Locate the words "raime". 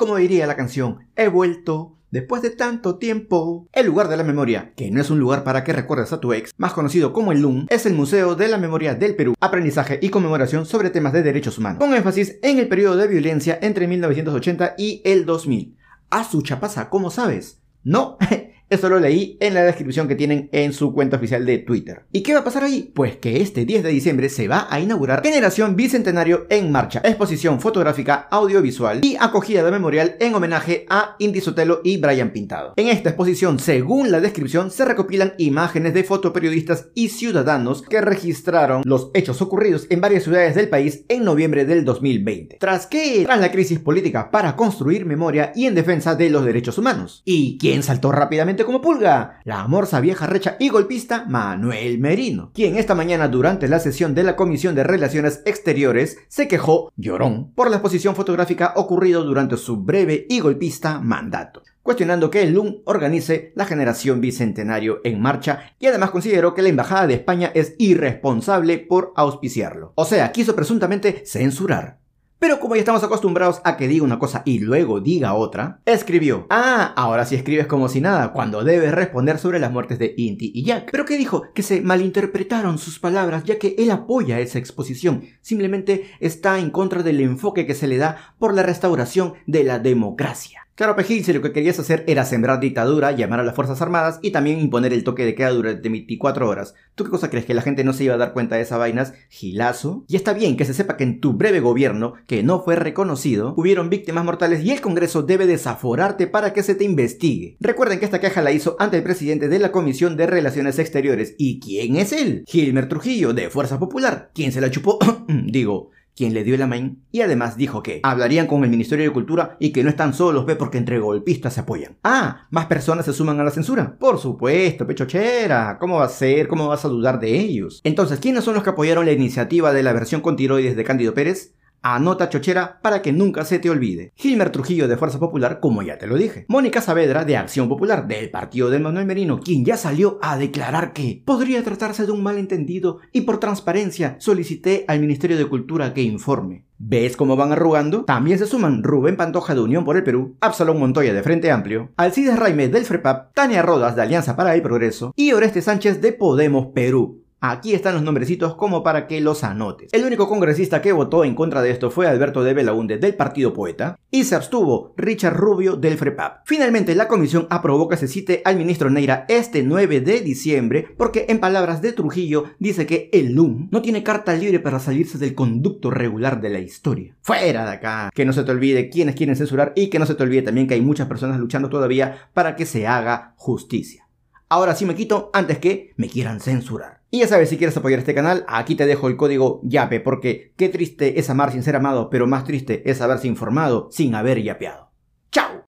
152.38-152.68